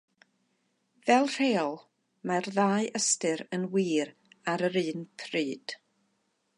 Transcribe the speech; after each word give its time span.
Fel 1.09 1.27
rheol 1.33 1.75
mae'r 2.31 2.49
ddau 2.55 2.89
ystyr 3.01 3.45
yn 3.59 3.69
wir 3.77 4.13
ar 4.55 4.69
yr 4.73 4.83
un 4.95 5.09
pryd. 5.25 5.79